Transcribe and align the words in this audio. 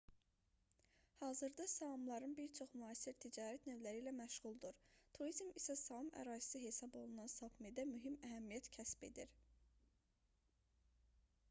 hazırda 1.19 1.67
saamların 1.73 2.33
bir 2.39 2.47
çoxu 2.59 2.77
müasir 2.83 3.17
ticarət 3.25 3.69
növləri 3.73 4.01
ilə 4.01 4.15
məşğuldur 4.21 4.81
turizm 5.19 5.53
isə 5.63 5.77
saam 5.83 6.11
ərazisi 6.23 6.63
hesab 6.65 6.99
olunan 7.03 7.31
sapmidə 7.37 7.87
mühüm 7.93 8.19
əhəmiyyət 8.31 8.73
kəsb 8.81 9.07
edir 9.13 9.37